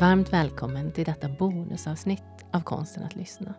[0.00, 2.22] Varmt välkommen till detta bonusavsnitt
[2.52, 3.54] av Konsten att lyssna.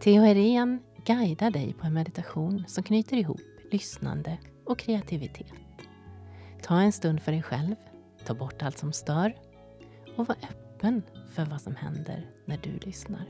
[0.00, 3.40] Theo Herén guidar dig på en meditation som knyter ihop
[3.70, 5.52] lyssnande och kreativitet.
[6.62, 7.74] Ta en stund för dig själv,
[8.26, 9.36] ta bort allt som stör
[10.16, 11.02] och var öppen
[11.34, 13.24] för vad som händer när du lyssnar.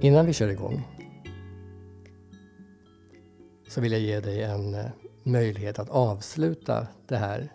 [0.00, 0.95] Innan vi kör igång
[3.76, 4.90] så vill jag ge dig en eh,
[5.22, 7.52] möjlighet att avsluta det här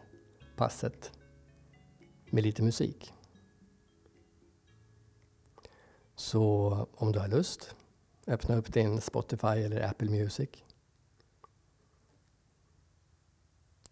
[0.55, 1.11] passet
[2.29, 3.13] med lite musik.
[6.15, 7.75] Så om du har lust,
[8.27, 10.49] öppna upp din Spotify eller Apple Music.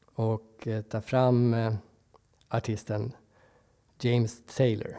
[0.05, 1.75] Och eh, ta fram eh,
[2.47, 3.11] artisten
[3.99, 4.95] James Taylor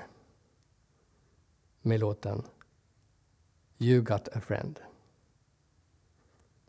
[1.83, 2.43] med låten
[3.79, 4.81] You got a friend.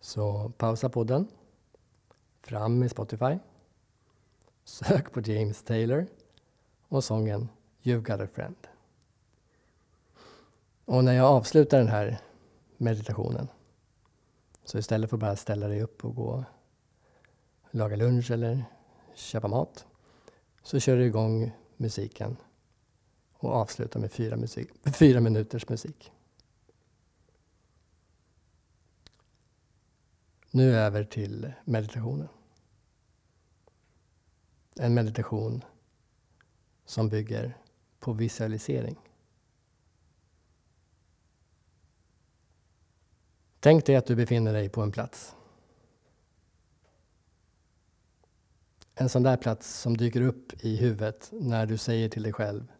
[0.01, 1.27] Så pausa podden.
[2.41, 3.37] Fram i Spotify.
[4.63, 6.07] Sök på James Taylor
[6.87, 7.49] och sången
[7.83, 8.67] You've got a friend.
[10.85, 12.19] Och när jag avslutar den här
[12.77, 13.47] meditationen
[14.65, 16.45] så istället för att bara ställa dig upp och gå
[17.61, 18.65] och laga lunch eller
[19.15, 19.85] köpa mat
[20.63, 22.37] så kör du igång musiken
[23.33, 26.11] och avslutar med fyra, musik, fyra minuters musik.
[30.51, 32.27] Nu över till meditationen.
[34.75, 35.63] En meditation
[36.85, 37.57] som bygger
[37.99, 38.99] på visualisering.
[43.59, 45.35] Tänk dig att du befinner dig på en plats.
[48.95, 52.71] En sån där plats som dyker upp i huvudet när du säger till dig själv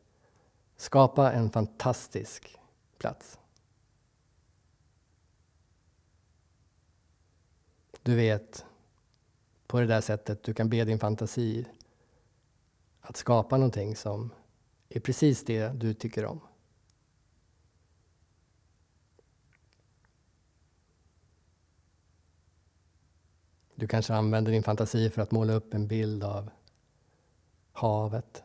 [0.81, 2.57] Skapa en fantastisk
[2.97, 3.39] plats.
[8.03, 8.65] Du vet,
[9.67, 11.65] på det där sättet du kan be din fantasi
[13.01, 14.33] att skapa någonting som
[14.89, 16.39] är precis det du tycker om.
[23.75, 26.49] Du kanske använder din fantasi för att måla upp en bild av
[27.71, 28.43] havet,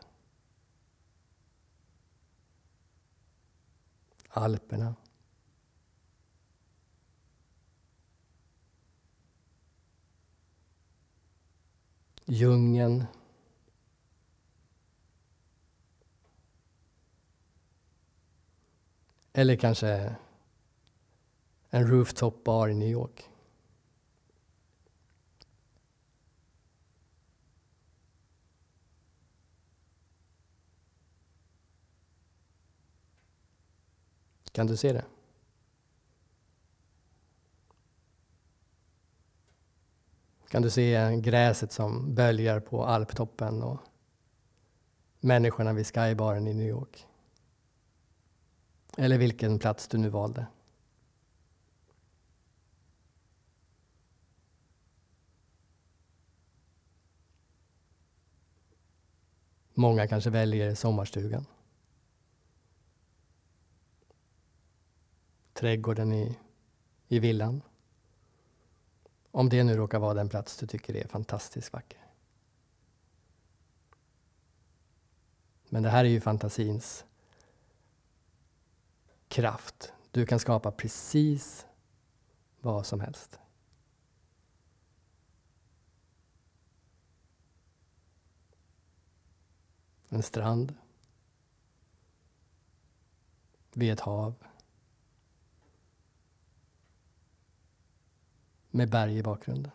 [4.28, 4.94] Alperna,
[12.26, 13.04] djungeln.
[19.32, 20.16] Eller kanske
[21.70, 23.30] en rooftop bar i New York.
[34.52, 35.04] Kan du se det?
[40.56, 43.80] Kan du se gräset som böljar på alptoppen och
[45.20, 47.06] människorna vid skybaren i New York.
[48.96, 50.46] Eller vilken plats du nu valde.
[59.74, 61.46] Många kanske väljer sommarstugan.
[65.52, 66.38] Trädgården i,
[67.08, 67.62] i villan.
[69.36, 72.06] Om det nu råkar vara den plats du tycker är fantastiskt vacker.
[75.68, 77.04] Men det här är ju fantasins
[79.28, 79.92] kraft.
[80.10, 81.66] Du kan skapa precis
[82.60, 83.38] vad som helst.
[90.08, 90.74] En strand.
[93.72, 94.34] Vid ett hav.
[98.76, 99.72] Med berg i bakgrunden.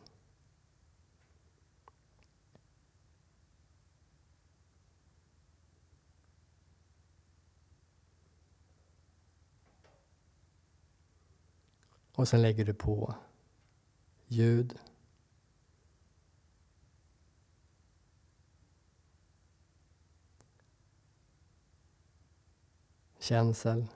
[12.15, 13.15] Och sen lägger du på
[14.27, 14.79] ljud.
[23.19, 23.87] Känsel.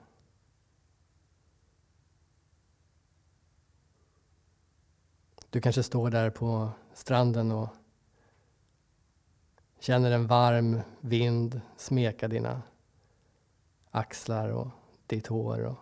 [5.56, 7.68] Du kanske står där på stranden och
[9.80, 12.62] känner en varm vind smeka dina
[13.90, 14.68] axlar och
[15.06, 15.64] ditt hår.
[15.64, 15.76] Och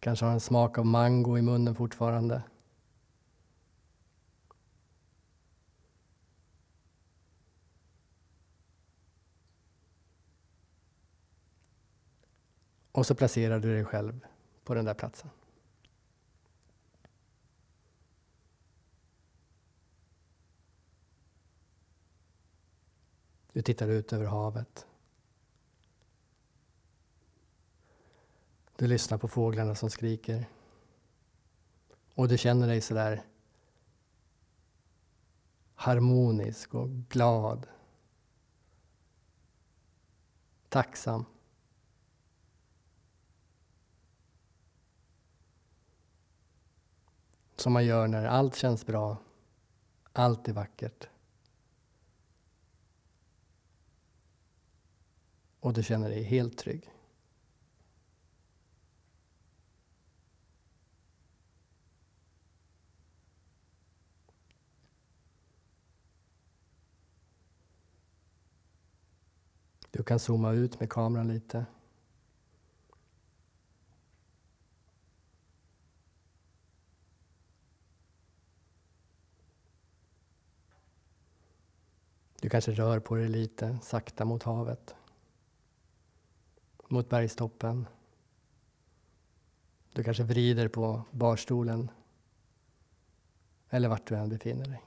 [0.00, 2.42] kanske har en smak av mango i munnen fortfarande.
[12.92, 14.26] Och så placerar du dig själv
[14.64, 15.30] på den där platsen.
[23.52, 24.86] Du tittar ut över havet.
[28.76, 30.48] Du lyssnar på fåglarna som skriker.
[32.14, 33.22] Och du känner dig sådär
[35.74, 37.66] harmonisk och glad.
[40.68, 41.24] Tacksam.
[47.56, 49.16] Som man gör när allt känns bra,
[50.12, 51.08] allt är vackert.
[55.62, 56.90] Och du känner dig helt trygg.
[69.90, 71.66] Du kan zooma ut med kameran lite.
[82.40, 84.94] Du kanske rör på dig lite sakta mot havet.
[86.92, 87.86] Mot bergstoppen.
[89.92, 91.90] Du kanske vrider på barstolen.
[93.70, 94.82] Eller vart du än befinner dig.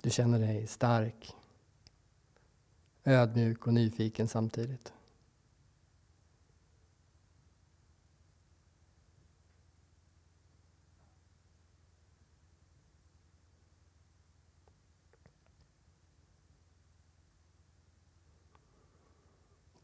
[0.00, 1.34] Du känner dig stark,
[3.04, 4.92] ödmjuk och nyfiken samtidigt.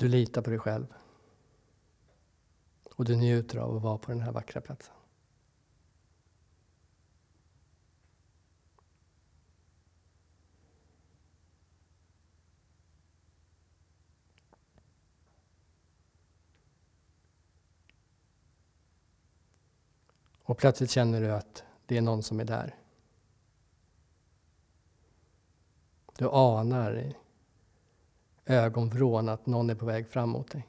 [0.03, 0.87] Du litar på dig själv.
[2.95, 4.95] Och du njuter av att vara på den här vackra platsen.
[20.43, 22.79] Och plötsligt känner du att det är någon som är där.
[26.19, 27.15] Du anar
[28.47, 30.69] ögonvrån att någon är på väg fram mot dig.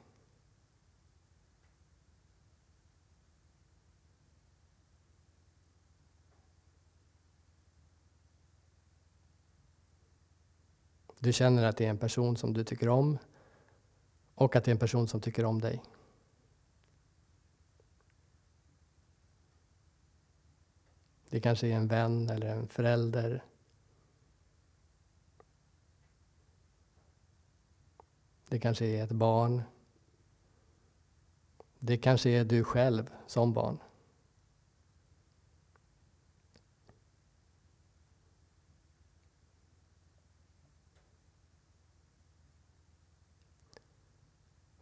[11.18, 13.18] Du känner att det är en person som du tycker om
[14.34, 15.82] och att det är en person som tycker om dig.
[21.28, 23.44] Det kanske är en vän eller en förälder.
[28.54, 29.62] Det kanske är ett barn.
[31.78, 33.78] Det kanske är du själv som barn.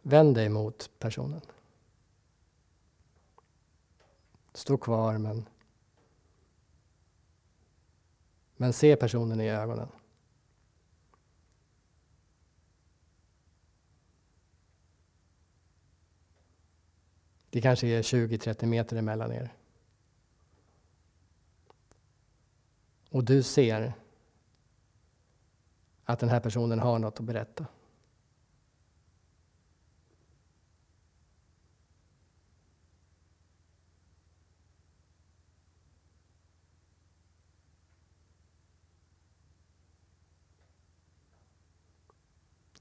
[0.01, 1.41] Vänd dig mot personen.
[4.53, 5.49] Stå kvar men
[8.55, 9.89] Men se personen i ögonen.
[17.53, 19.53] Det kanske är 20-30 meter emellan er.
[23.09, 23.93] Och du ser
[26.03, 27.65] att den här personen har något att berätta.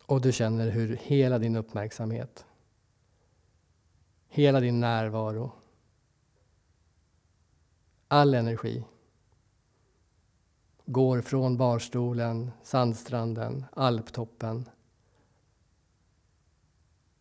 [0.06, 2.46] Och du känner hur hela din uppmärksamhet,
[4.34, 5.52] hela din närvaro,
[8.08, 8.84] all energi
[10.84, 14.68] går från barstolen, sandstranden, alptoppen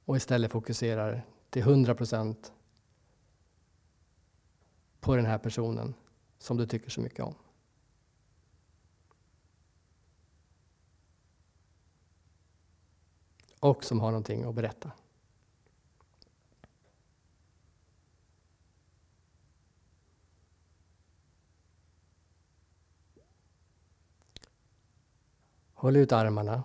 [0.05, 2.53] och istället fokuserar till 100 procent
[4.99, 5.93] på den här personen
[6.37, 7.35] som du tycker så mycket om.
[13.59, 14.91] och som har någonting att berätta.
[25.81, 26.63] Håll ut armarna.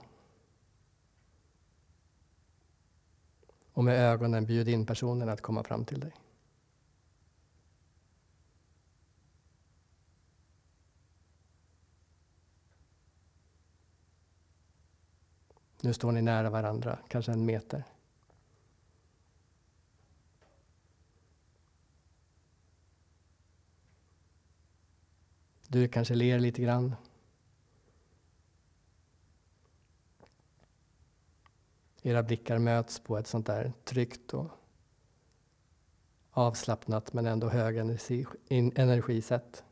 [3.72, 6.12] Och med ögonen bjud in personen att komma fram till dig.
[15.80, 17.84] Nu står ni nära varandra, kanske en meter.
[25.68, 26.94] Du kanske ler lite grann.
[32.06, 34.50] era blickar möts på ett sånt där tryggt och
[36.30, 39.64] avslappnat men ändå hög energi, energisätt.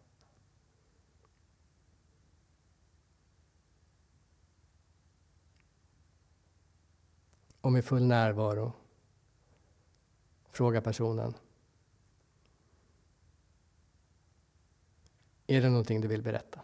[7.60, 8.72] Och med full närvaro
[10.48, 11.34] fråga personen.
[15.46, 16.60] Är det någonting du vill berätta?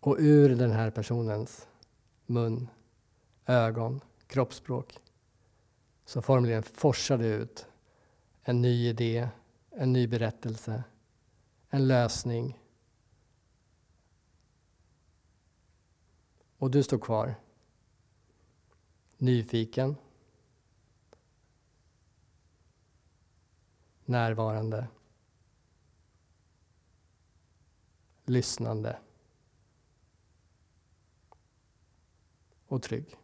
[0.00, 1.68] Och ur den här personens
[2.26, 2.68] mun,
[3.46, 4.98] ögon, kroppsspråk
[6.04, 7.66] så formligen forsar det ut
[8.42, 9.28] en ny idé,
[9.70, 10.84] en ny berättelse,
[11.68, 12.58] en lösning.
[16.56, 17.34] Och du står kvar,
[19.18, 19.96] nyfiken,
[24.04, 24.88] närvarande,
[28.24, 28.98] lyssnande
[32.70, 33.16] och trygg.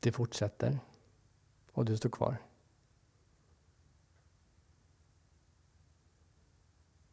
[0.00, 0.78] Det fortsätter
[1.72, 2.42] och du står kvar.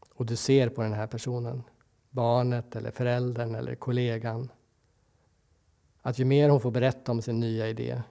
[0.10, 1.64] Och du ser på den här personen,
[2.10, 4.52] barnet eller föräldern eller kollegan,
[6.02, 8.04] att ju mer hon får berätta om sin nya idé,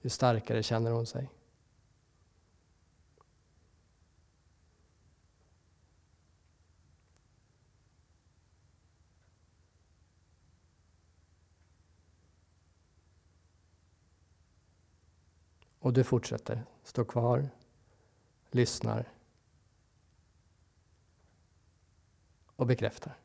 [0.00, 1.30] ju starkare känner hon sig.
[15.78, 17.48] Och du fortsätter, står kvar,
[18.50, 19.12] lyssnar
[22.56, 23.16] och bekräftar.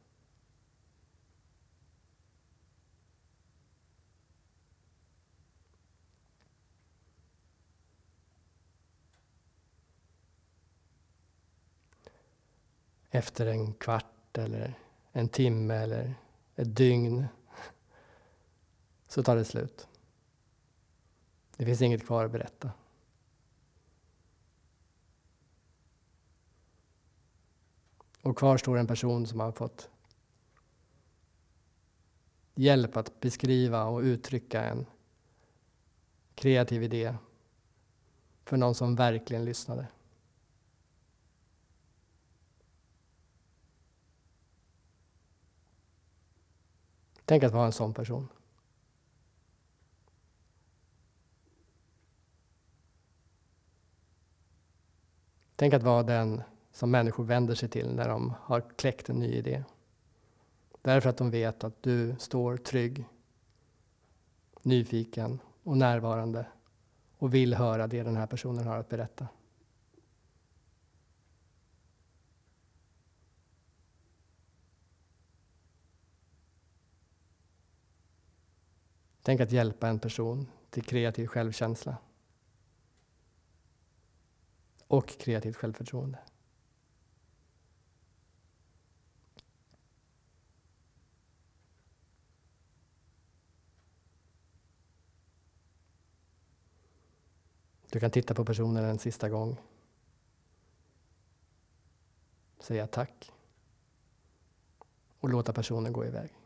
[13.15, 14.79] Efter en kvart eller
[15.11, 16.15] en timme eller
[16.55, 17.25] ett dygn
[19.07, 19.87] så tar det slut.
[21.57, 22.71] Det finns inget kvar att berätta.
[28.21, 29.89] Och kvar står en person som har fått
[32.55, 34.85] hjälp att beskriva och uttrycka en
[36.35, 37.15] kreativ idé
[38.45, 39.87] för någon som verkligen lyssnade.
[47.25, 48.29] Tänk att vara en sån person.
[55.55, 59.33] Tänk att vara den som människor vänder sig till när de har kläckt en ny
[59.33, 59.63] idé.
[60.81, 63.05] Därför att de vet att du står trygg,
[64.61, 66.45] nyfiken och närvarande
[67.17, 69.27] och vill höra det den här personen har att berätta.
[79.23, 81.97] Tänk att hjälpa en person till kreativ självkänsla
[84.87, 86.19] och kreativt självförtroende.
[97.91, 99.57] Du kan titta på personen en sista gång.
[102.59, 103.31] Säga tack.
[105.19, 106.42] Och låta personen gå iväg.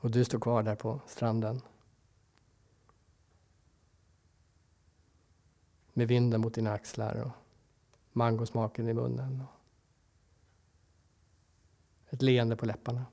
[0.00, 1.60] Och du står kvar där på stranden.
[5.92, 7.30] Med vinden mot dina axlar och
[8.12, 9.42] mangosmaken i munnen.
[9.42, 9.60] Och
[12.14, 13.06] ett leende på läpparna.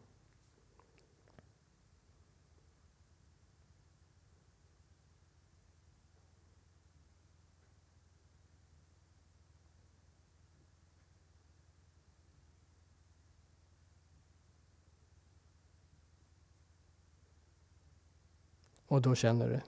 [18.88, 19.62] Och då känner du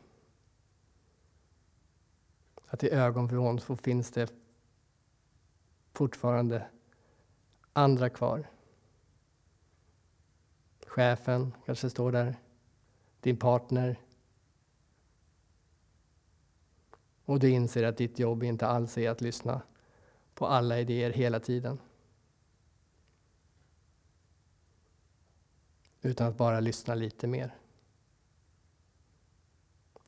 [2.67, 4.33] att i ögonvrån så finns det
[5.91, 6.67] fortfarande
[7.73, 8.49] andra kvar.
[10.85, 12.35] Chefen kanske står där,
[13.21, 13.99] din partner.
[17.25, 19.61] Och du inser att ditt jobb inte alls är att lyssna
[20.33, 21.79] på alla idéer hela tiden.
[26.01, 27.58] Utan att bara lyssna lite mer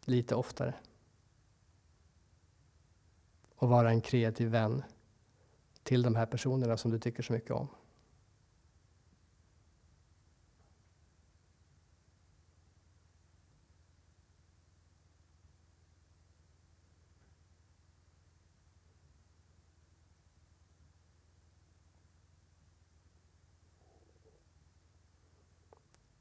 [0.07, 0.73] lite oftare.
[3.55, 4.83] Och vara en kreativ vän
[5.83, 7.67] till de här personerna som du tycker så mycket om.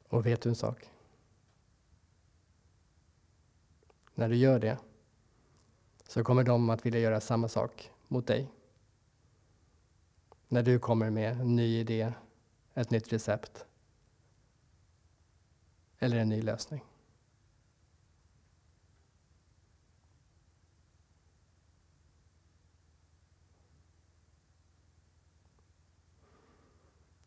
[0.09, 0.91] Och vet du en sak?
[4.21, 4.79] När du gör det
[6.09, 8.51] så kommer de att vilja göra samma sak mot dig.
[10.49, 12.13] När du kommer med en ny idé,
[12.75, 13.67] ett nytt recept
[15.99, 16.85] eller en ny lösning.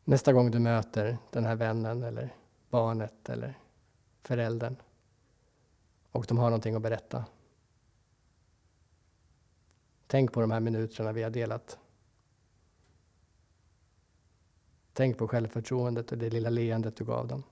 [0.03, 2.35] Nästa gång du möter den här vännen eller
[2.69, 3.59] barnet eller
[4.21, 4.75] föräldern
[6.13, 7.25] och de har någonting att berätta.
[10.07, 11.79] Tänk på de här minuterna vi har delat.
[14.93, 17.43] Tänk på självförtroendet och det lilla leendet du gav dem.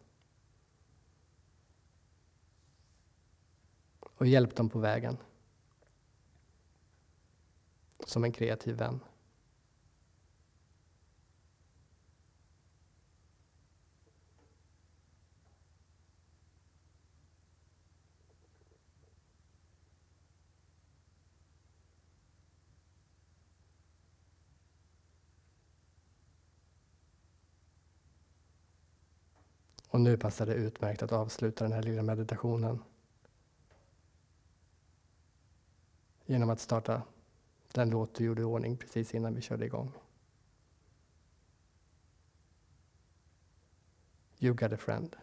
[3.99, 5.17] Och hjälp dem på vägen.
[8.05, 8.99] Som en kreativ vän.
[29.91, 32.83] Och nu passar det utmärkt att avsluta den här lilla meditationen
[36.25, 37.01] genom att starta
[37.73, 39.91] den låt du gjorde i ordning precis innan vi körde igång.
[44.39, 45.15] You got a friend.